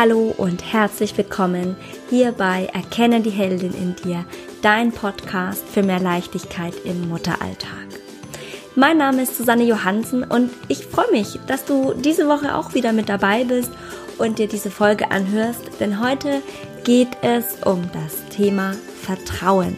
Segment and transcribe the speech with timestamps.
[0.00, 1.76] Hallo und herzlich willkommen
[2.08, 4.24] hier bei Erkenne die Heldin in dir,
[4.62, 7.86] dein Podcast für mehr Leichtigkeit im Mutteralltag.
[8.74, 12.94] Mein Name ist Susanne Johansen und ich freue mich, dass du diese Woche auch wieder
[12.94, 13.70] mit dabei bist
[14.16, 16.40] und dir diese Folge anhörst, denn heute
[16.82, 18.72] geht es um das Thema
[19.02, 19.76] Vertrauen.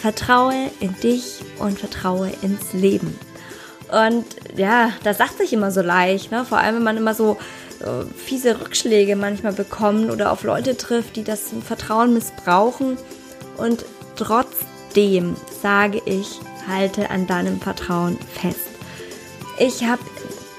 [0.00, 3.16] Vertraue in dich und vertraue ins Leben.
[3.92, 4.24] Und
[4.56, 6.44] ja, das sagt sich immer so leicht, ne?
[6.44, 7.38] vor allem wenn man immer so
[7.80, 12.96] äh, fiese Rückschläge manchmal bekommen oder auf Leute trifft, die das Vertrauen missbrauchen.
[13.56, 13.84] Und
[14.16, 18.68] trotzdem sage ich, halte an deinem Vertrauen fest.
[19.58, 20.02] Ich habe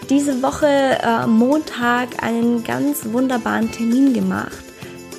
[0.10, 4.64] diese Woche äh, Montag einen ganz wunderbaren Termin gemacht,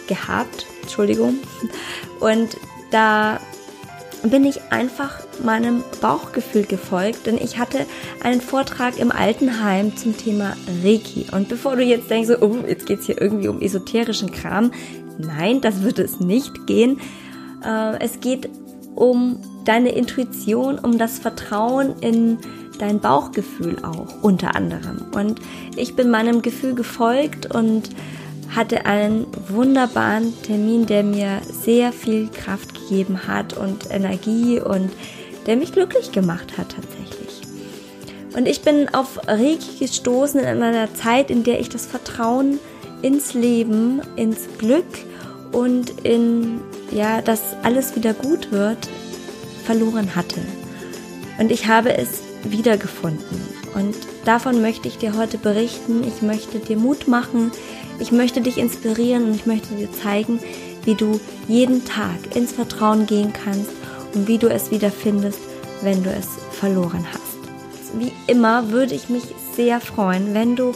[0.09, 1.39] gehabt, Entschuldigung.
[2.19, 2.57] Und
[2.91, 3.39] da
[4.23, 7.87] bin ich einfach meinem Bauchgefühl gefolgt, denn ich hatte
[8.23, 11.27] einen Vortrag im Altenheim zum Thema Reiki.
[11.33, 14.73] Und bevor du jetzt denkst, oh, jetzt geht's hier irgendwie um esoterischen Kram,
[15.19, 17.01] nein, das wird es nicht gehen.
[17.65, 18.49] Äh, es geht
[18.95, 22.39] um deine Intuition, um das Vertrauen in
[22.79, 25.07] dein Bauchgefühl auch unter anderem.
[25.15, 25.41] Und
[25.77, 27.91] ich bin meinem Gefühl gefolgt und
[28.55, 34.91] hatte einen wunderbaren Termin, der mir sehr viel Kraft gegeben hat und Energie und
[35.47, 37.41] der mich glücklich gemacht hat tatsächlich.
[38.37, 42.59] Und ich bin auf Reiki gestoßen in einer Zeit, in der ich das Vertrauen
[43.03, 44.87] ins Leben, ins Glück
[45.53, 46.61] und in
[46.93, 48.89] ja, dass alles wieder gut wird,
[49.65, 50.41] verloren hatte.
[51.39, 53.41] Und ich habe es wiedergefunden.
[53.75, 56.03] Und davon möchte ich dir heute berichten.
[56.05, 57.53] Ich möchte dir Mut machen.
[58.01, 60.41] Ich möchte dich inspirieren und ich möchte dir zeigen,
[60.85, 63.71] wie du jeden Tag ins Vertrauen gehen kannst
[64.15, 65.39] und wie du es wieder findest,
[65.83, 67.21] wenn du es verloren hast.
[67.99, 70.73] Wie immer würde ich mich sehr freuen, wenn du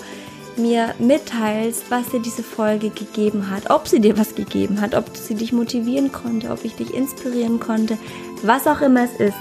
[0.56, 5.16] mir mitteilst, was dir diese Folge gegeben hat, ob sie dir was gegeben hat, ob
[5.16, 7.98] sie dich motivieren konnte, ob ich dich inspirieren konnte,
[8.42, 9.36] was auch immer es ist.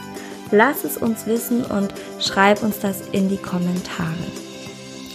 [0.52, 4.14] Lass es uns wissen und schreib uns das in die Kommentare.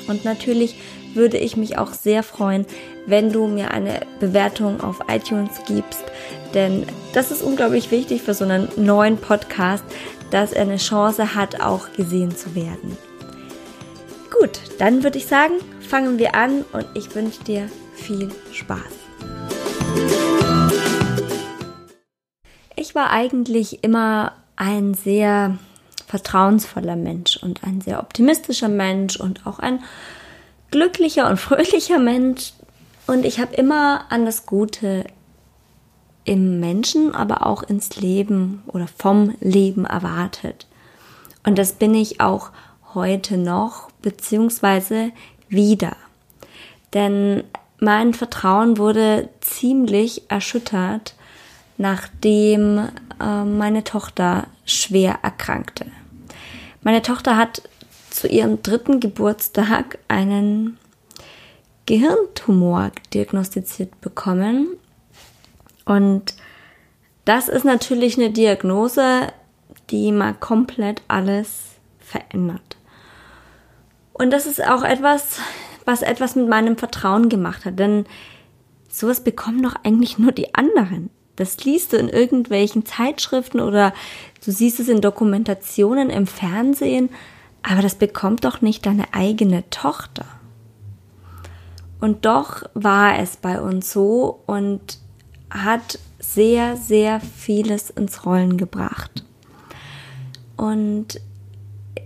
[0.08, 0.76] Und natürlich
[1.14, 2.66] würde ich mich auch sehr freuen,
[3.06, 6.04] wenn du mir eine Bewertung auf iTunes gibst,
[6.54, 9.84] denn das ist unglaublich wichtig für so einen neuen Podcast,
[10.30, 12.96] dass er eine Chance hat, auch gesehen zu werden.
[14.38, 18.78] Gut, dann würde ich sagen, fangen wir an und ich wünsche dir viel Spaß.
[22.76, 25.58] Ich war eigentlich immer ein sehr
[26.06, 29.80] vertrauensvoller Mensch und ein sehr optimistischer Mensch und auch ein
[30.70, 32.52] glücklicher und fröhlicher Mensch.
[33.06, 35.04] Und ich habe immer an das Gute
[36.24, 40.66] im Menschen, aber auch ins Leben oder vom Leben erwartet.
[41.44, 42.50] Und das bin ich auch
[42.94, 45.10] heute noch, beziehungsweise
[45.48, 45.96] wieder.
[46.92, 47.44] Denn
[47.80, 51.14] mein Vertrauen wurde ziemlich erschüttert,
[51.76, 52.88] nachdem
[53.20, 55.86] äh, meine Tochter schwer erkrankte.
[56.82, 57.62] Meine Tochter hat
[58.18, 60.76] zu ihrem dritten Geburtstag einen
[61.86, 64.66] Gehirntumor diagnostiziert bekommen
[65.84, 66.34] und
[67.24, 69.28] das ist natürlich eine Diagnose,
[69.90, 72.76] die mal komplett alles verändert.
[74.12, 75.38] Und das ist auch etwas,
[75.84, 78.04] was etwas mit meinem Vertrauen gemacht hat, denn
[78.88, 81.10] sowas bekommen doch eigentlich nur die anderen.
[81.36, 83.94] Das liest du in irgendwelchen Zeitschriften oder
[84.44, 87.10] du siehst es in Dokumentationen im Fernsehen,
[87.62, 90.24] aber das bekommt doch nicht deine eigene Tochter.
[92.00, 94.98] Und doch war es bei uns so und
[95.50, 99.24] hat sehr, sehr vieles ins Rollen gebracht.
[100.56, 101.20] Und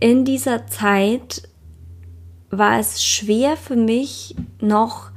[0.01, 1.49] in dieser Zeit
[2.51, 5.11] war es schwer für mich noch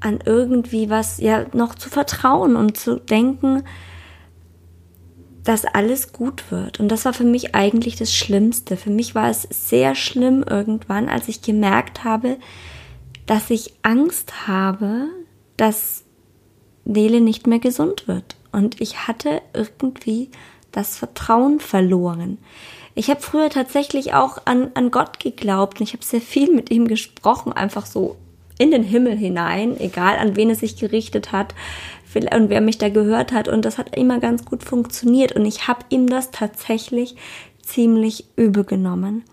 [0.00, 3.62] an irgendwie was, ja, noch zu vertrauen und zu denken,
[5.44, 6.80] dass alles gut wird.
[6.80, 8.76] Und das war für mich eigentlich das Schlimmste.
[8.76, 12.36] Für mich war es sehr schlimm irgendwann, als ich gemerkt habe,
[13.26, 15.06] dass ich Angst habe,
[15.56, 16.04] dass
[16.84, 18.36] Nele nicht mehr gesund wird.
[18.52, 20.30] Und ich hatte irgendwie
[20.72, 22.38] das Vertrauen verloren.
[22.94, 26.70] Ich habe früher tatsächlich auch an, an Gott geglaubt und ich habe sehr viel mit
[26.70, 28.16] ihm gesprochen, einfach so
[28.58, 31.54] in den Himmel hinein, egal an wen es sich gerichtet hat
[32.14, 33.48] und wer mich da gehört hat.
[33.48, 35.32] Und das hat immer ganz gut funktioniert.
[35.32, 37.16] Und ich habe ihm das tatsächlich
[37.62, 39.24] ziemlich übel genommen,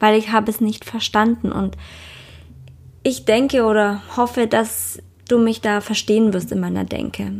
[0.00, 1.52] weil ich habe es nicht verstanden.
[1.52, 1.76] Und
[3.02, 4.98] ich denke oder hoffe, dass
[5.28, 7.32] du mich da verstehen wirst in meiner Denke.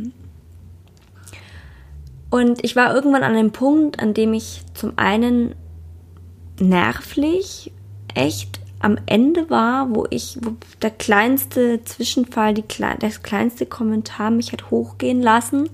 [2.29, 5.53] Und ich war irgendwann an einem Punkt, an dem ich zum einen
[6.59, 7.71] nervlich
[8.15, 12.65] echt am Ende war, wo ich, wo der kleinste Zwischenfall, die,
[12.99, 15.69] das kleinste Kommentar mich hat hochgehen lassen.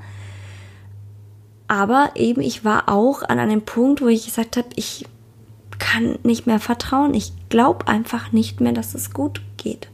[1.68, 5.06] Aber eben, ich war auch an einem Punkt, wo ich gesagt habe, ich
[5.80, 7.16] kann nicht mehr vertrauen.
[7.16, 9.88] Ich glaube einfach nicht mehr, dass es gut geht.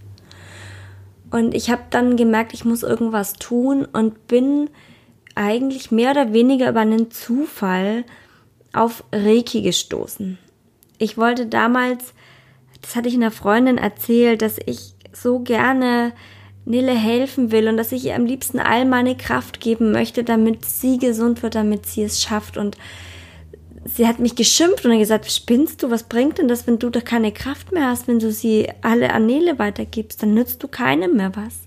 [1.31, 4.69] Und ich habe dann gemerkt, ich muss irgendwas tun und bin
[5.35, 8.03] eigentlich mehr oder weniger über einen Zufall
[8.73, 10.37] auf Reiki gestoßen.
[10.97, 12.13] Ich wollte damals
[12.85, 16.13] das hatte ich einer Freundin erzählt, dass ich so gerne
[16.65, 20.65] Nille helfen will und dass ich ihr am liebsten all meine Kraft geben möchte, damit
[20.65, 22.57] sie gesund wird, damit sie es schafft.
[22.57, 22.77] Und
[23.85, 27.01] sie hat mich geschimpft und gesagt, spinnst du, was bringt denn das, wenn du da
[27.01, 31.15] keine Kraft mehr hast, wenn du sie alle an Nele weitergibst, dann nützt du keinem
[31.15, 31.65] mehr was.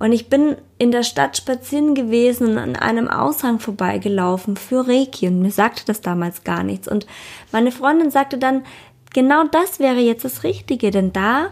[0.00, 5.28] Und ich bin in der Stadt spazieren gewesen und an einem Aushang vorbeigelaufen für Reiki
[5.28, 6.88] und mir sagte das damals gar nichts.
[6.88, 7.06] Und
[7.52, 8.64] meine Freundin sagte dann,
[9.12, 11.50] genau das wäre jetzt das Richtige, denn da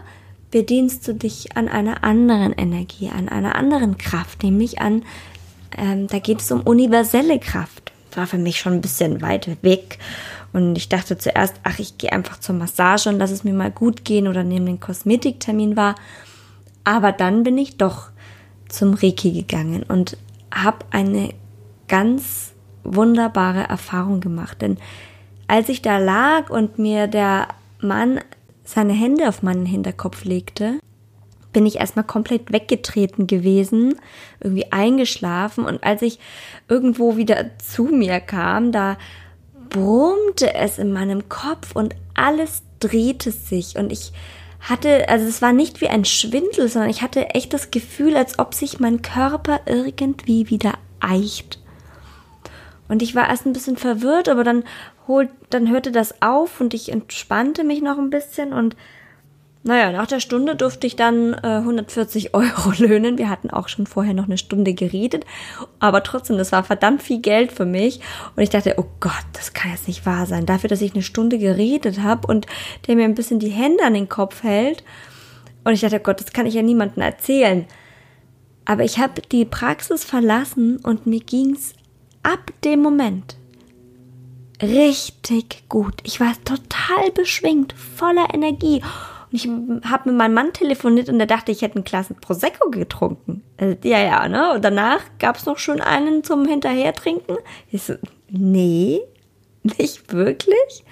[0.51, 5.03] bedienst du dich an einer anderen Energie, an einer anderen Kraft, nämlich an,
[5.77, 7.91] ähm, da geht es um universelle Kraft.
[8.15, 9.99] War für mich schon ein bisschen weit weg.
[10.51, 13.69] Und ich dachte zuerst, ach, ich gehe einfach zur Massage und lass es mir mal
[13.69, 15.95] gut gehen oder nehme den Kosmetiktermin wahr.
[16.83, 18.09] Aber dann bin ich doch
[18.67, 20.17] zum Reiki gegangen und
[20.51, 21.33] habe eine
[21.87, 22.53] ganz
[22.83, 24.61] wunderbare Erfahrung gemacht.
[24.61, 24.77] Denn
[25.49, 27.47] als ich da lag und mir der
[27.81, 28.19] Mann
[28.63, 30.79] seine Hände auf meinen Hinterkopf legte,
[31.51, 33.95] bin ich erstmal komplett weggetreten gewesen,
[34.39, 36.19] irgendwie eingeschlafen und als ich
[36.67, 38.97] irgendwo wieder zu mir kam, da
[39.69, 44.13] brummte es in meinem Kopf und alles drehte sich und ich
[44.59, 48.37] hatte, also es war nicht wie ein Schwindel, sondern ich hatte echt das Gefühl, als
[48.37, 51.59] ob sich mein Körper irgendwie wieder eicht.
[52.87, 54.63] Und ich war erst ein bisschen verwirrt, aber dann
[55.09, 58.77] holt, dann hörte das auf und ich entspannte mich noch ein bisschen und
[59.61, 63.17] naja, nach der Stunde durfte ich dann äh, 140 Euro löhnen.
[63.17, 65.25] Wir hatten auch schon vorher noch eine Stunde geredet,
[65.79, 67.99] aber trotzdem, das war verdammt viel Geld für mich.
[68.35, 70.45] Und ich dachte, oh Gott, das kann jetzt nicht wahr sein.
[70.45, 72.45] Dafür, dass ich eine Stunde geredet habe und
[72.87, 74.83] der mir ein bisschen die Hände an den Kopf hält.
[75.65, 77.65] Und ich dachte, oh Gott, das kann ich ja niemandem erzählen.
[78.63, 81.73] Aber ich habe die Praxis verlassen und mir ging's
[82.23, 83.38] ab dem Moment
[84.61, 85.95] richtig gut.
[86.03, 88.81] Ich war total beschwingt, voller Energie.
[89.31, 89.47] Und ich
[89.89, 93.43] habe mit meinem Mann telefoniert und der dachte, ich hätte einen klassen Prosecco getrunken.
[93.57, 94.53] Also, ja, ja, ne?
[94.53, 97.37] Und danach gab es noch schön einen zum Hinterhertrinken.
[97.71, 97.93] Ich so,
[98.29, 99.01] nee,
[99.63, 100.83] nicht wirklich.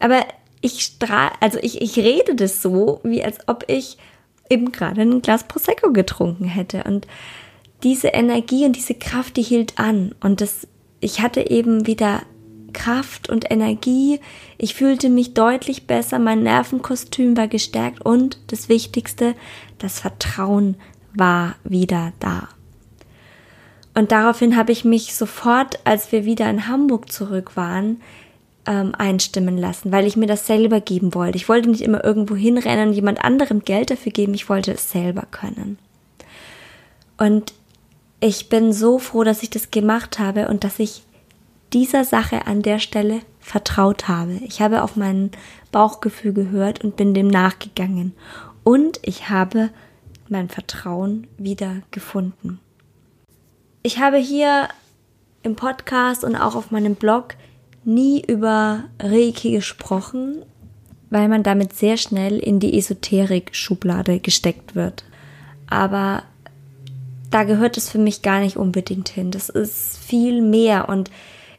[0.00, 0.24] Aber
[0.60, 3.98] ich strahl, also ich, ich rede das so, wie als ob ich
[4.48, 6.84] eben gerade ein Glas Prosecco getrunken hätte.
[6.84, 7.06] Und
[7.82, 10.14] diese Energie und diese Kraft, die hielt an.
[10.20, 10.68] Und das,
[11.00, 12.22] ich hatte eben wieder
[12.72, 14.20] Kraft und Energie.
[14.58, 19.34] Ich fühlte mich deutlich besser, mein Nervenkostüm war gestärkt und das Wichtigste,
[19.78, 20.76] das Vertrauen
[21.14, 22.48] war wieder da.
[23.94, 28.00] Und daraufhin habe ich mich sofort, als wir wieder in Hamburg zurück waren,
[28.64, 31.36] ähm, einstimmen lassen, weil ich mir das selber geben wollte.
[31.36, 34.90] Ich wollte nicht immer irgendwo hinrennen und jemand anderem Geld dafür geben, ich wollte es
[34.90, 35.78] selber können.
[37.18, 37.52] Und
[38.20, 41.02] ich bin so froh, dass ich das gemacht habe und dass ich
[41.72, 44.34] dieser Sache an der Stelle vertraut habe.
[44.46, 45.30] Ich habe auf mein
[45.70, 48.14] Bauchgefühl gehört und bin dem nachgegangen.
[48.64, 49.70] Und ich habe
[50.28, 52.60] mein Vertrauen wieder gefunden.
[53.82, 54.68] Ich habe hier
[55.42, 57.34] im Podcast und auch auf meinem Blog
[57.84, 60.42] nie über Reiki gesprochen,
[61.10, 65.04] weil man damit sehr schnell in die Esoterik-Schublade gesteckt wird.
[65.68, 66.22] Aber
[67.30, 69.30] da gehört es für mich gar nicht unbedingt hin.
[69.30, 71.10] Das ist viel mehr und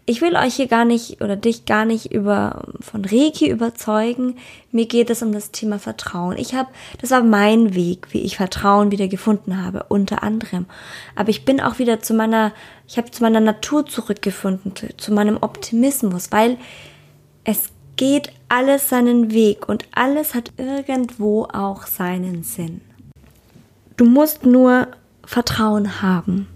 [0.06, 4.36] ich will euch hier gar nicht oder dich gar nicht über von Reiki überzeugen.
[4.72, 6.38] Mir geht es um das Thema Vertrauen.
[6.38, 6.70] Ich habe,
[7.00, 10.66] das war mein Weg, wie ich Vertrauen wieder gefunden habe, unter anderem.
[11.16, 12.52] Aber ich bin auch wieder zu meiner,
[12.86, 16.58] ich habe zu meiner Natur zurückgefunden, zu, zu meinem Optimismus, weil
[17.46, 22.82] es geht alles seinen Weg und alles hat irgendwo auch seinen Sinn.
[23.96, 24.88] Du musst nur
[25.26, 26.48] Vertrauen haben.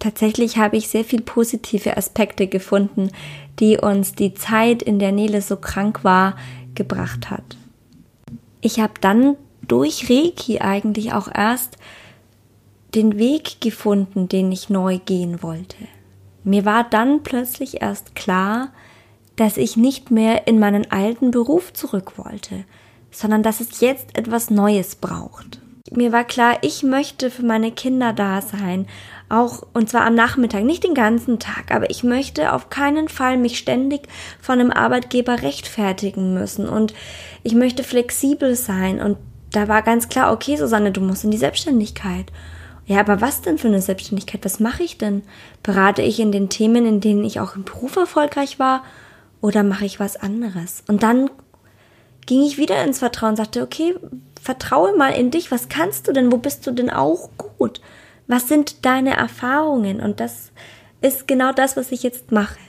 [0.00, 3.12] Tatsächlich habe ich sehr viel positive Aspekte gefunden,
[3.60, 6.36] die uns die Zeit, in der Nele so krank war,
[6.74, 7.56] gebracht hat.
[8.62, 9.36] Ich habe dann
[9.68, 11.76] durch Reiki eigentlich auch erst
[12.94, 15.76] den Weg gefunden, den ich neu gehen wollte.
[16.42, 18.72] Mir war dann plötzlich erst klar,
[19.36, 22.64] dass ich nicht mehr in meinen alten Beruf zurück wollte,
[23.10, 25.60] sondern dass es jetzt etwas Neues braucht.
[25.92, 28.86] mir war klar, ich möchte für meine Kinder da sein.
[29.30, 33.36] Auch, und zwar am Nachmittag, nicht den ganzen Tag, aber ich möchte auf keinen Fall
[33.36, 34.02] mich ständig
[34.40, 36.94] von einem Arbeitgeber rechtfertigen müssen und
[37.44, 39.18] ich möchte flexibel sein und
[39.52, 42.26] da war ganz klar, okay, Susanne, du musst in die Selbstständigkeit.
[42.86, 44.44] Ja, aber was denn für eine Selbstständigkeit?
[44.44, 45.22] Was mache ich denn?
[45.62, 48.82] Berate ich in den Themen, in denen ich auch im Beruf erfolgreich war?
[49.40, 50.82] Oder mache ich was anderes?
[50.88, 51.30] Und dann
[52.26, 53.94] ging ich wieder ins Vertrauen, sagte, okay,
[54.42, 55.52] vertraue mal in dich.
[55.52, 56.32] Was kannst du denn?
[56.32, 57.80] Wo bist du denn auch gut?
[58.30, 60.00] Was sind deine Erfahrungen?
[60.00, 60.52] Und das
[61.00, 62.60] ist genau das, was ich jetzt mache.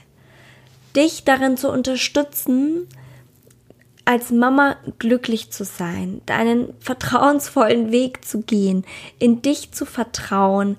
[0.96, 2.88] Dich darin zu unterstützen,
[4.04, 8.84] als Mama glücklich zu sein, deinen vertrauensvollen Weg zu gehen,
[9.20, 10.78] in dich zu vertrauen,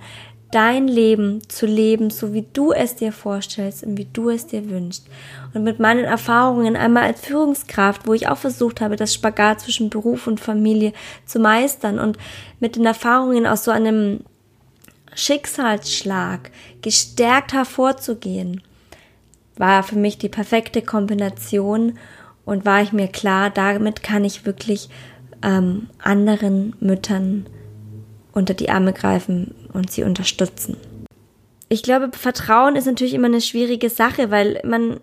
[0.51, 4.69] dein Leben zu leben, so wie du es dir vorstellst und wie du es dir
[4.69, 5.07] wünschst.
[5.53, 9.89] Und mit meinen Erfahrungen einmal als Führungskraft, wo ich auch versucht habe, das Spagat zwischen
[9.89, 10.91] Beruf und Familie
[11.25, 12.17] zu meistern und
[12.59, 14.25] mit den Erfahrungen aus so einem
[15.15, 16.51] Schicksalsschlag
[16.81, 18.61] gestärkt hervorzugehen,
[19.55, 21.97] war für mich die perfekte Kombination
[22.45, 24.89] und war ich mir klar, damit kann ich wirklich
[25.43, 27.45] ähm, anderen Müttern
[28.33, 30.77] unter die Arme greifen und sie unterstützen.
[31.69, 34.99] Ich glaube, Vertrauen ist natürlich immer eine schwierige Sache, weil man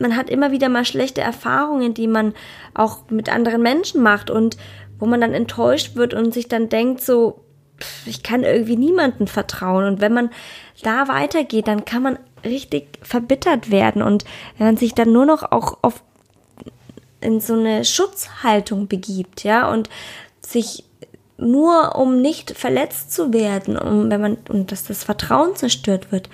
[0.00, 2.34] man hat immer wieder mal schlechte Erfahrungen, die man
[2.74, 4.56] auch mit anderen Menschen macht und
[4.98, 7.40] wo man dann enttäuscht wird und sich dann denkt so,
[8.06, 9.84] ich kann irgendwie niemanden vertrauen.
[9.84, 10.30] Und wenn man
[10.82, 14.24] da weitergeht, dann kann man richtig verbittert werden und
[14.56, 16.02] wenn man sich dann nur noch auch auf
[17.20, 19.88] in so eine Schutzhaltung begibt, ja, und
[20.40, 20.84] sich
[21.36, 26.28] nur um nicht verletzt zu werden, um wenn man und dass das Vertrauen zerstört wird,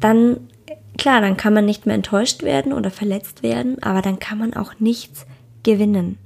[0.00, 0.48] dann
[0.96, 4.54] klar, dann kann man nicht mehr enttäuscht werden oder verletzt werden, aber dann kann man
[4.54, 5.26] auch nichts
[5.62, 6.18] gewinnen.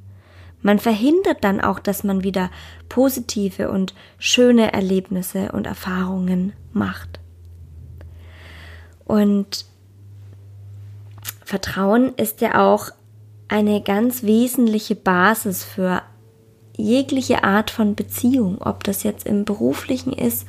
[0.65, 2.51] Man verhindert dann auch, dass man wieder
[2.89, 7.21] positive und schöne Erlebnisse und Erfahrungen macht.
[9.05, 9.67] Und
[11.45, 12.89] Vertrauen ist ja auch
[13.49, 16.01] eine ganz wesentliche Basis für
[16.75, 20.47] jegliche Art von Beziehung, ob das jetzt im beruflichen ist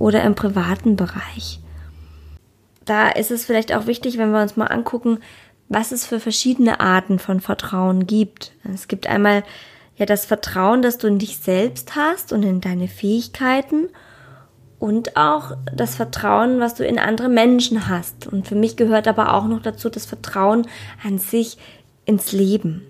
[0.00, 1.60] oder im privaten Bereich.
[2.84, 5.20] Da ist es vielleicht auch wichtig, wenn wir uns mal angucken,
[5.68, 8.52] was es für verschiedene Arten von Vertrauen gibt.
[8.72, 9.42] Es gibt einmal
[9.96, 13.88] ja das Vertrauen, das du in dich selbst hast und in deine Fähigkeiten
[14.78, 18.26] und auch das Vertrauen, was du in andere Menschen hast.
[18.26, 20.66] Und für mich gehört aber auch noch dazu das Vertrauen
[21.04, 21.56] an sich
[22.04, 22.82] ins Leben.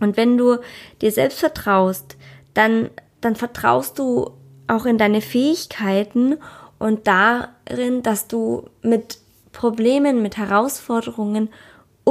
[0.00, 0.58] Und wenn du
[1.00, 2.16] dir selbst vertraust,
[2.54, 4.30] dann, dann vertraust du
[4.66, 6.36] auch in deine Fähigkeiten
[6.78, 9.18] und darin, dass du mit
[9.52, 11.48] Problemen, mit Herausforderungen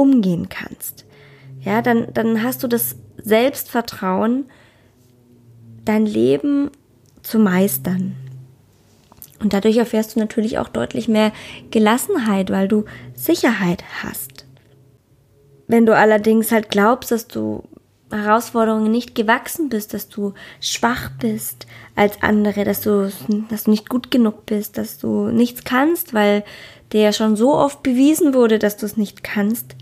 [0.00, 1.04] umgehen kannst.
[1.60, 4.46] Ja, dann, dann hast du das Selbstvertrauen,
[5.84, 6.70] dein Leben
[7.22, 8.16] zu meistern.
[9.40, 11.32] Und dadurch erfährst du natürlich auch deutlich mehr
[11.70, 14.46] Gelassenheit, weil du Sicherheit hast.
[15.66, 17.62] Wenn du allerdings halt glaubst, dass du
[18.10, 23.10] Herausforderungen nicht gewachsen bist, dass du schwach bist als andere, dass du,
[23.48, 26.44] dass du nicht gut genug bist, dass du nichts kannst, weil
[26.92, 29.76] dir ja schon so oft bewiesen wurde, dass du es nicht kannst,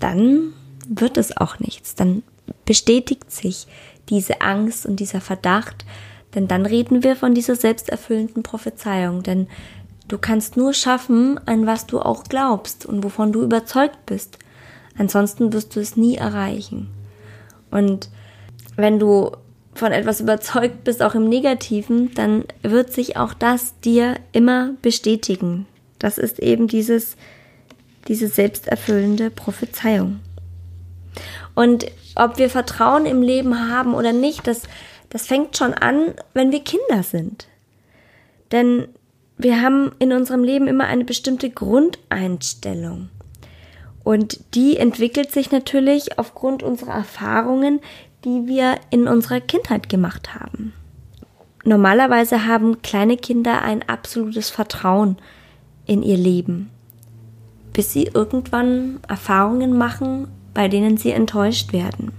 [0.00, 0.52] dann
[0.88, 1.94] wird es auch nichts.
[1.94, 2.22] Dann
[2.64, 3.66] bestätigt sich
[4.08, 5.84] diese Angst und dieser Verdacht,
[6.34, 9.48] denn dann reden wir von dieser selbsterfüllenden Prophezeiung, denn
[10.08, 14.38] du kannst nur schaffen, an was du auch glaubst und wovon du überzeugt bist.
[14.98, 16.88] Ansonsten wirst du es nie erreichen.
[17.70, 18.10] Und
[18.76, 19.32] wenn du
[19.74, 25.66] von etwas überzeugt bist, auch im Negativen, dann wird sich auch das dir immer bestätigen.
[25.98, 27.16] Das ist eben dieses,
[28.08, 30.20] diese selbsterfüllende Prophezeiung.
[31.54, 34.62] Und ob wir Vertrauen im Leben haben oder nicht, das,
[35.08, 37.48] das fängt schon an, wenn wir Kinder sind.
[38.52, 38.88] Denn
[39.38, 43.08] wir haben in unserem Leben immer eine bestimmte Grundeinstellung.
[44.04, 47.80] Und die entwickelt sich natürlich aufgrund unserer Erfahrungen,
[48.24, 50.72] die wir in unserer Kindheit gemacht haben.
[51.64, 55.16] Normalerweise haben kleine Kinder ein absolutes Vertrauen
[55.86, 56.70] in ihr Leben,
[57.76, 62.10] bis sie irgendwann Erfahrungen machen, bei denen sie enttäuscht werden.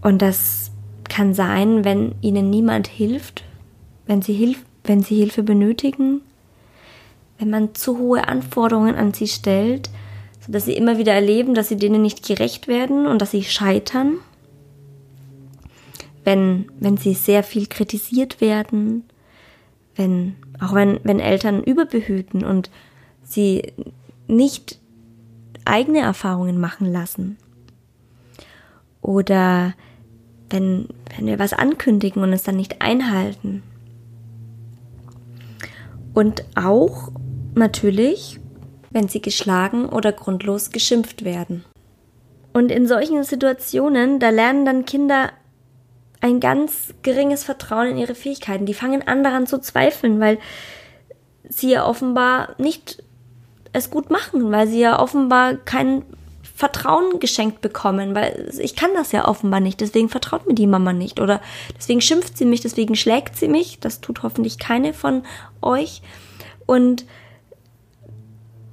[0.00, 0.70] Und das
[1.10, 3.44] kann sein, wenn ihnen niemand hilft,
[4.06, 6.22] wenn sie, Hilf wenn sie Hilfe benötigen,
[7.38, 9.90] wenn man zu hohe Anforderungen an sie stellt,
[10.40, 14.14] sodass sie immer wieder erleben, dass sie denen nicht gerecht werden und dass sie scheitern.
[16.24, 19.04] Wenn, wenn sie sehr viel kritisiert werden,
[19.96, 22.70] wenn, auch wenn, wenn Eltern überbehüten und
[23.32, 23.72] sie
[24.26, 24.78] nicht
[25.64, 27.36] eigene Erfahrungen machen lassen.
[29.00, 29.74] Oder
[30.50, 33.62] wenn, wenn wir was ankündigen und es dann nicht einhalten.
[36.14, 37.10] Und auch
[37.54, 38.38] natürlich,
[38.90, 41.64] wenn sie geschlagen oder grundlos geschimpft werden.
[42.52, 45.30] Und in solchen Situationen, da lernen dann Kinder
[46.20, 48.66] ein ganz geringes Vertrauen in ihre Fähigkeiten.
[48.66, 50.38] Die fangen an daran zu zweifeln, weil
[51.48, 53.02] sie ja offenbar nicht
[53.72, 56.02] es gut machen, weil sie ja offenbar kein
[56.54, 60.92] Vertrauen geschenkt bekommen, weil ich kann das ja offenbar nicht, deswegen vertraut mir die Mama
[60.92, 61.40] nicht oder
[61.76, 65.22] deswegen schimpft sie mich, deswegen schlägt sie mich, das tut hoffentlich keine von
[65.60, 66.02] euch
[66.66, 67.04] und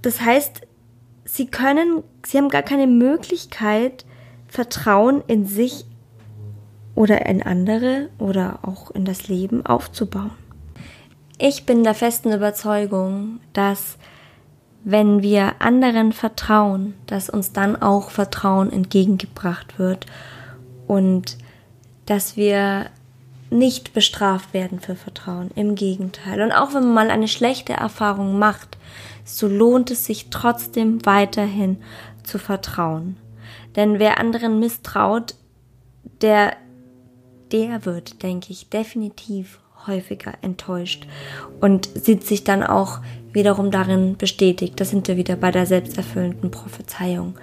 [0.02, 0.62] das heißt,
[1.26, 4.06] sie können, sie haben gar keine Möglichkeit,
[4.48, 5.86] Vertrauen in sich
[6.96, 10.32] oder in andere oder auch in das Leben aufzubauen.
[11.38, 13.98] Ich bin der festen Überzeugung, dass
[14.84, 20.06] wenn wir anderen vertrauen, dass uns dann auch Vertrauen entgegengebracht wird
[20.88, 21.38] und
[22.06, 22.88] dass wir
[23.52, 25.52] nicht bestraft werden für Vertrauen.
[25.56, 26.42] Im Gegenteil.
[26.42, 28.78] Und auch wenn man mal eine schlechte Erfahrung macht,
[29.26, 31.78] so lohnt es sich trotzdem weiterhin
[32.24, 33.18] zu vertrauen.
[33.76, 35.36] Denn wer anderen misstraut,
[36.22, 36.56] der,
[37.52, 41.08] der wird, denke ich, definitiv häufiger enttäuscht
[41.62, 43.00] und sieht sich dann auch
[43.32, 44.80] wiederum darin bestätigt.
[44.80, 47.36] Das sind wir wieder bei der selbsterfüllenden Prophezeiung.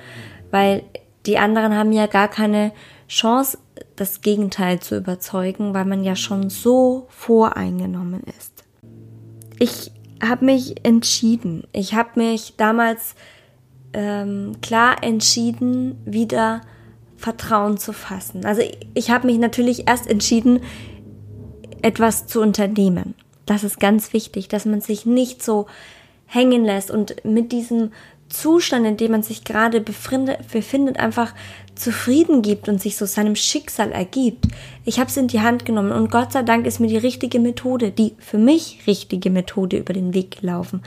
[0.51, 0.83] Weil
[1.27, 2.73] die anderen haben ja gar keine
[3.09, 3.59] Chance,
[3.95, 8.65] das Gegenteil zu überzeugen, weil man ja schon so voreingenommen ist.
[9.59, 9.91] Ich
[10.23, 11.65] habe mich entschieden.
[11.73, 13.15] Ich habe mich damals
[13.93, 16.61] ähm, klar entschieden, wieder
[17.17, 18.45] Vertrauen zu fassen.
[18.45, 20.61] Also ich, ich habe mich natürlich erst entschieden,
[21.83, 23.15] etwas zu unternehmen.
[23.47, 25.67] Das ist ganz wichtig, dass man sich nicht so
[26.27, 27.93] hängen lässt und mit diesem
[28.29, 31.33] Zustand, in dem man sich gerade befindet, einfach
[31.77, 34.49] zufrieden gibt und sich so seinem Schicksal ergibt.
[34.85, 37.39] Ich habe es in die Hand genommen und Gott sei Dank ist mir die richtige
[37.39, 40.83] Methode, die für mich richtige Methode über den Weg gelaufen,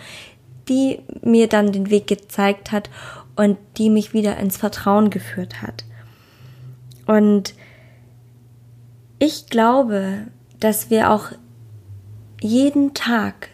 [0.68, 2.89] die mir dann den Weg gezeigt hat
[3.38, 5.86] und die mich wieder ins Vertrauen geführt hat.
[7.06, 7.54] Und
[9.17, 10.28] ich glaube,
[10.60, 11.32] dass wir auch
[12.41, 13.49] jeden Tag,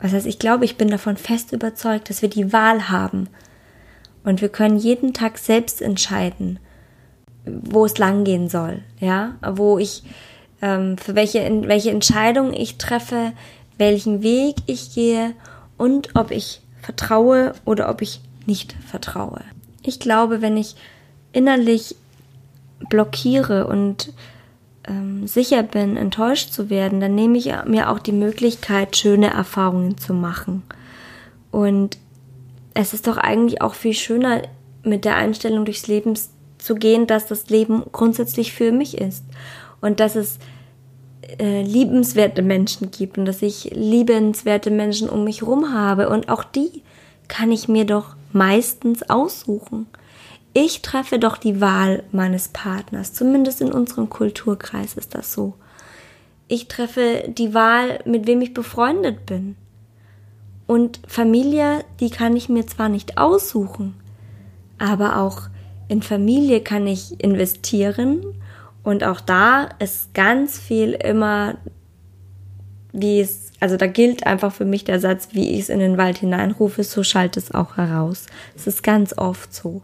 [0.00, 3.28] was heißt, ich glaube, ich bin davon fest überzeugt, dass wir die Wahl haben.
[4.24, 6.58] Und wir können jeden Tag selbst entscheiden,
[7.44, 10.04] wo es langgehen soll, ja, wo ich,
[10.60, 13.32] ähm, für welche, welche Entscheidung ich treffe,
[13.78, 15.34] welchen Weg ich gehe
[15.76, 19.40] und ob ich vertraue oder ob ich nicht vertraue.
[19.82, 20.76] Ich glaube, wenn ich
[21.32, 21.96] innerlich
[22.88, 24.12] blockiere und
[24.86, 29.98] ähm, sicher bin, enttäuscht zu werden, dann nehme ich mir auch die Möglichkeit, schöne Erfahrungen
[29.98, 30.62] zu machen.
[31.50, 31.98] Und
[32.74, 34.42] es ist doch eigentlich auch viel schöner,
[34.84, 36.18] mit der Einstellung durchs Leben
[36.58, 39.24] zu gehen, dass das Leben grundsätzlich für mich ist.
[39.80, 40.38] Und dass es
[41.38, 46.08] äh, liebenswerte Menschen gibt und dass ich liebenswerte Menschen um mich herum habe.
[46.08, 46.82] Und auch die
[47.28, 49.86] kann ich mir doch meistens aussuchen
[50.54, 53.12] ich treffe doch die Wahl meines Partners.
[53.12, 55.54] Zumindest in unserem Kulturkreis ist das so.
[56.48, 59.56] Ich treffe die Wahl, mit wem ich befreundet bin.
[60.66, 63.94] Und Familie, die kann ich mir zwar nicht aussuchen,
[64.78, 65.42] aber auch
[65.88, 68.24] in Familie kann ich investieren
[68.82, 71.56] und auch da ist ganz viel immer,
[72.92, 75.98] wie es, also da gilt einfach für mich der Satz, wie ich es in den
[75.98, 78.26] Wald hineinrufe, so schallt es auch heraus.
[78.56, 79.82] Es ist ganz oft so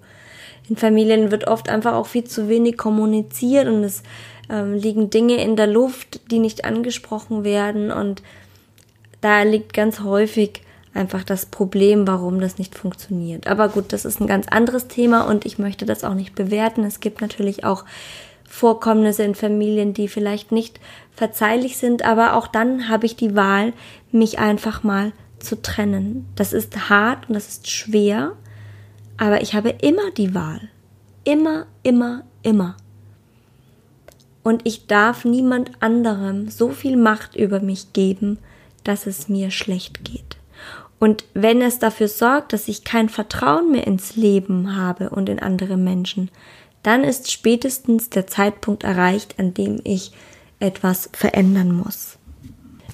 [0.68, 4.02] in Familien wird oft einfach auch viel zu wenig kommuniziert und es
[4.50, 8.22] ähm, liegen Dinge in der Luft, die nicht angesprochen werden und
[9.20, 10.62] da liegt ganz häufig
[10.94, 13.46] einfach das Problem, warum das nicht funktioniert.
[13.46, 16.84] Aber gut, das ist ein ganz anderes Thema und ich möchte das auch nicht bewerten.
[16.84, 17.84] Es gibt natürlich auch
[18.44, 20.80] Vorkommnisse in Familien, die vielleicht nicht
[21.14, 23.72] verzeihlich sind, aber auch dann habe ich die Wahl,
[24.10, 26.26] mich einfach mal zu trennen.
[26.34, 28.32] Das ist hart und das ist schwer,
[29.18, 30.68] aber ich habe immer die Wahl.
[31.24, 32.76] Immer, immer, immer.
[34.42, 38.38] Und ich darf niemand anderem so viel Macht über mich geben,
[38.84, 40.38] dass es mir schlecht geht.
[40.98, 45.38] Und wenn es dafür sorgt, dass ich kein Vertrauen mehr ins Leben habe und in
[45.38, 46.30] andere Menschen,
[46.82, 50.12] dann ist spätestens der Zeitpunkt erreicht, an dem ich
[50.60, 52.17] etwas verändern muss.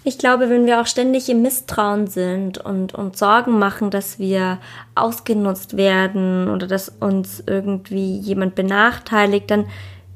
[0.06, 4.58] Ich glaube, wenn wir auch ständig im Misstrauen sind und, und Sorgen machen, dass wir
[4.94, 9.64] ausgenutzt werden oder dass uns irgendwie jemand benachteiligt, dann,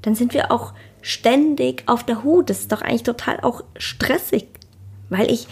[0.02, 2.50] dann sind wir auch ständig auf der Hut.
[2.50, 4.48] Das ist doch eigentlich total auch stressig,
[5.08, 5.48] weil ich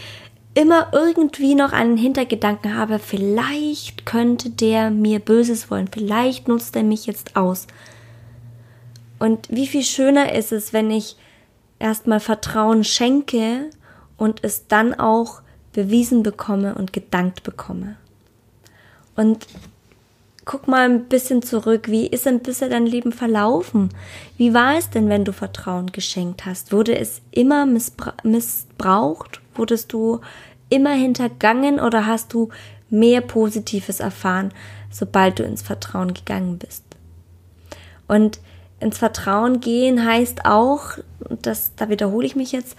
[0.53, 6.83] immer irgendwie noch einen Hintergedanken habe, vielleicht könnte der mir Böses wollen, vielleicht nutzt er
[6.83, 7.66] mich jetzt aus.
[9.18, 11.16] Und wie viel schöner ist es, wenn ich
[11.79, 13.70] erstmal Vertrauen schenke
[14.16, 17.96] und es dann auch bewiesen bekomme und gedankt bekomme.
[19.14, 19.46] Und
[20.46, 21.88] guck mal ein bisschen zurück.
[21.88, 23.90] Wie ist denn bisher dein Leben verlaufen?
[24.38, 26.72] Wie war es denn, wenn du Vertrauen geschenkt hast?
[26.72, 29.40] Wurde es immer missbra missbraucht?
[29.55, 30.20] Wurdest du
[30.68, 32.48] immer hintergangen oder hast du
[32.88, 34.52] mehr Positives erfahren,
[34.90, 36.85] sobald du ins Vertrauen gegangen bist?
[38.07, 38.40] Und
[38.79, 40.98] ins Vertrauen gehen heißt auch,
[41.42, 42.76] das, da wiederhole ich mich jetzt,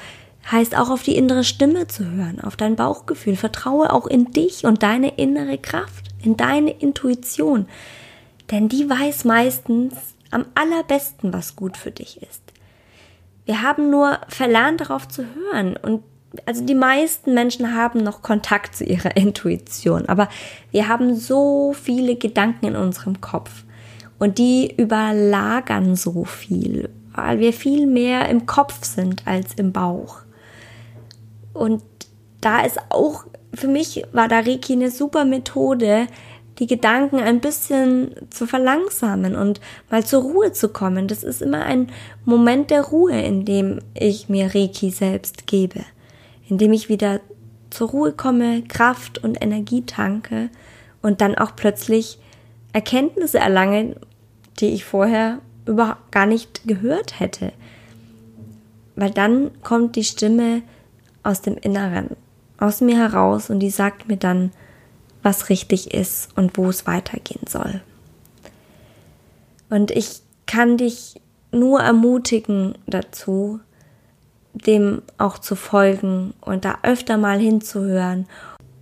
[0.52, 3.36] heißt auch auf die innere Stimme zu hören, auf dein Bauchgefühl.
[3.36, 7.68] Vertraue auch in dich und deine innere Kraft, in deine Intuition.
[8.52, 9.94] Denn die weiß meistens
[10.32, 12.42] am allerbesten, was gut für dich ist.
[13.46, 15.78] Wir haben nur verlernt, darauf zu hören.
[15.78, 16.04] Und
[16.46, 20.08] also die meisten Menschen haben noch Kontakt zu ihrer Intuition.
[20.08, 20.30] Aber
[20.72, 23.64] wir haben so viele Gedanken in unserem Kopf.
[24.20, 30.22] Und die überlagern so viel, weil wir viel mehr im Kopf sind als im Bauch.
[31.58, 31.84] Und
[32.42, 36.08] da ist auch, für mich war da Reiki eine super Methode,
[36.60, 41.08] die Gedanken ein bisschen zu verlangsamen und mal zur Ruhe zu kommen.
[41.08, 41.92] Das ist immer ein
[42.26, 45.82] Moment der Ruhe, in dem ich mir Reiki selbst gebe,
[46.50, 47.20] in dem ich wieder
[47.70, 50.50] zur Ruhe komme, Kraft und Energie tanke
[51.02, 52.18] und dann auch plötzlich
[52.74, 53.96] Erkenntnisse erlange,
[54.60, 57.52] die ich vorher überhaupt gar nicht gehört hätte.
[58.96, 60.64] Weil dann kommt die Stimme
[61.28, 62.16] aus dem Inneren,
[62.58, 64.52] aus mir heraus und die sagt mir dann,
[65.24, 67.82] was richtig ist und wo es weitergehen soll.
[69.70, 71.20] Und ich kann dich
[71.52, 73.60] nur ermutigen dazu,
[74.54, 78.28] dem auch zu folgen und da öfter mal hinzuhören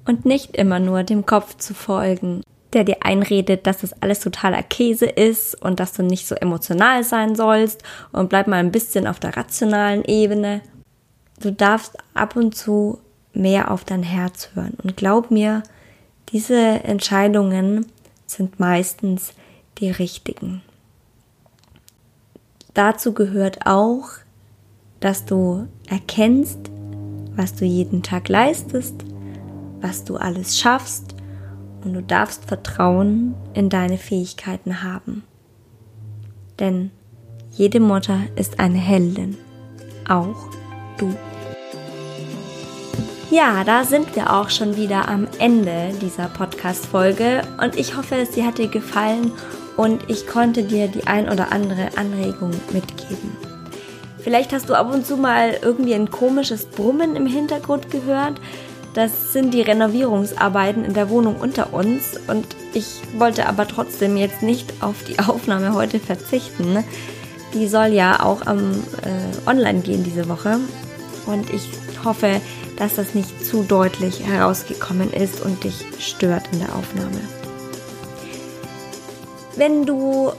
[0.05, 2.43] und nicht immer nur dem Kopf zu folgen
[2.75, 7.05] der dir einredet, dass das alles totaler Käse ist und dass du nicht so emotional
[7.05, 7.81] sein sollst
[8.11, 10.61] und bleib mal ein bisschen auf der rationalen Ebene.
[11.45, 12.97] Du darfst ab und zu
[13.31, 15.61] mehr auf dein Herz hören und glaub mir,
[16.29, 17.85] diese Entscheidungen
[18.25, 19.33] sind meistens
[19.77, 20.63] die richtigen.
[22.73, 24.09] Dazu gehört auch,
[24.99, 26.71] dass du erkennst,
[27.35, 28.95] was du jeden Tag leistest,
[29.81, 31.13] was du alles schaffst
[31.83, 35.23] und du darfst Vertrauen in deine Fähigkeiten haben.
[36.57, 36.89] Denn
[37.51, 39.37] jede Mutter ist eine Heldin,
[40.09, 40.49] auch
[40.97, 41.13] du.
[43.35, 48.45] Ja, da sind wir auch schon wieder am Ende dieser Podcast-Folge und ich hoffe, sie
[48.45, 49.33] hat dir gefallen
[49.75, 53.35] und ich konnte dir die ein oder andere Anregung mitgeben.
[54.19, 58.39] Vielleicht hast du ab und zu mal irgendwie ein komisches Brummen im Hintergrund gehört.
[58.93, 64.43] Das sind die Renovierungsarbeiten in der Wohnung unter uns und ich wollte aber trotzdem jetzt
[64.43, 66.85] nicht auf die Aufnahme heute verzichten.
[67.53, 70.57] Die soll ja auch am äh, online gehen diese Woche
[71.25, 71.67] und ich
[72.05, 72.39] hoffe,
[72.77, 77.19] dass das nicht zu deutlich herausgekommen ist und dich stört in der Aufnahme.
[79.55, 80.31] Wenn du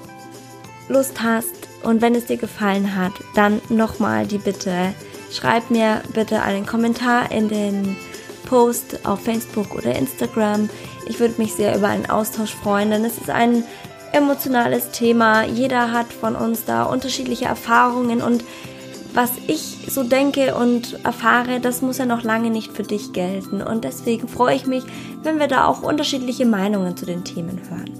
[0.88, 4.94] Lust hast und wenn es dir gefallen hat, dann nochmal die Bitte,
[5.32, 7.96] schreib mir bitte einen Kommentar in den
[8.44, 10.68] Post auf Facebook oder Instagram.
[11.06, 13.64] Ich würde mich sehr über einen Austausch freuen, denn es ist ein
[14.12, 15.44] emotionales Thema.
[15.44, 18.44] Jeder hat von uns da unterschiedliche Erfahrungen und
[19.16, 23.62] was ich so denke und erfahre, das muss ja noch lange nicht für dich gelten.
[23.62, 24.84] Und deswegen freue ich mich,
[25.22, 27.90] wenn wir da auch unterschiedliche Meinungen zu den Themen hören.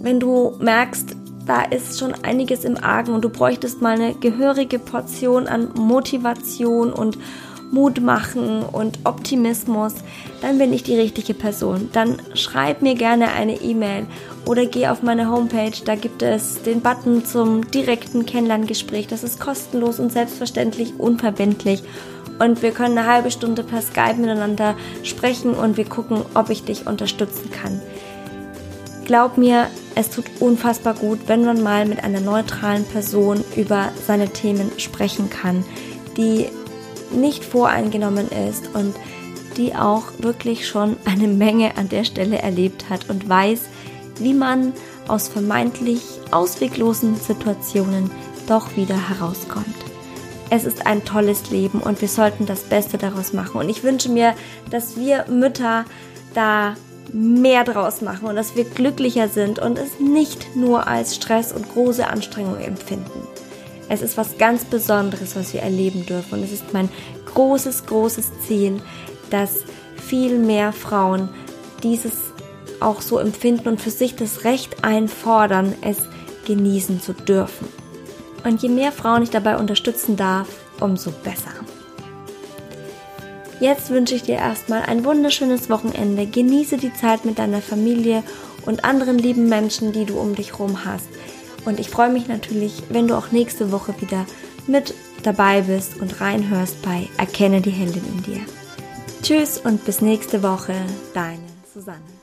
[0.00, 4.78] Wenn du merkst, da ist schon einiges im Argen und du bräuchtest mal eine gehörige
[4.78, 7.18] Portion an Motivation und
[7.70, 9.94] Mut machen und Optimismus,
[10.40, 11.90] dann bin ich die richtige Person.
[11.92, 14.06] Dann schreib mir gerne eine E-Mail
[14.46, 15.72] oder geh auf meine Homepage.
[15.84, 19.06] Da gibt es den Button zum direkten Kennenlerngespräch.
[19.06, 21.82] Das ist kostenlos und selbstverständlich unverbindlich.
[22.38, 26.64] Und wir können eine halbe Stunde per Skype miteinander sprechen und wir gucken, ob ich
[26.64, 27.80] dich unterstützen kann.
[29.04, 34.28] Glaub mir, es tut unfassbar gut, wenn man mal mit einer neutralen Person über seine
[34.28, 35.64] Themen sprechen kann,
[36.16, 36.46] die
[37.10, 38.94] nicht voreingenommen ist und
[39.56, 43.62] die auch wirklich schon eine Menge an der Stelle erlebt hat und weiß,
[44.18, 44.72] wie man
[45.08, 48.10] aus vermeintlich ausweglosen Situationen
[48.46, 49.66] doch wieder herauskommt.
[50.50, 53.60] Es ist ein tolles Leben und wir sollten das Beste daraus machen.
[53.60, 54.34] Und ich wünsche mir,
[54.70, 55.84] dass wir Mütter
[56.34, 56.74] da
[57.12, 61.68] mehr draus machen und dass wir glücklicher sind und es nicht nur als Stress und
[61.72, 63.26] große Anstrengung empfinden.
[63.88, 66.38] Es ist was ganz Besonderes, was wir erleben dürfen.
[66.38, 66.88] Und es ist mein
[67.34, 68.80] großes, großes Ziel,
[69.30, 69.64] dass
[69.96, 71.28] viel mehr Frauen
[71.82, 72.12] dieses
[72.80, 75.98] auch so empfinden und für sich das Recht einfordern, es
[76.46, 77.68] genießen zu dürfen.
[78.44, 80.48] Und je mehr Frauen ich dabei unterstützen darf,
[80.80, 81.52] umso besser.
[83.60, 86.26] Jetzt wünsche ich dir erstmal ein wunderschönes Wochenende.
[86.26, 88.22] Genieße die Zeit mit deiner Familie
[88.64, 91.08] und anderen lieben Menschen, die du um dich herum hast.
[91.68, 94.24] Und ich freue mich natürlich, wenn du auch nächste Woche wieder
[94.66, 98.40] mit dabei bist und reinhörst bei Erkenne die Heldin in dir.
[99.20, 100.72] Tschüss und bis nächste Woche,
[101.12, 102.17] deine Susanne.